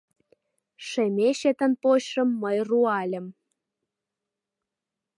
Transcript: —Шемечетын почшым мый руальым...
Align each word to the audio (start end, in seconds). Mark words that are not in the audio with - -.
—Шемечетын 0.87 1.71
почшым 1.81 2.29
мый 2.41 2.57
руальым... 2.69 3.25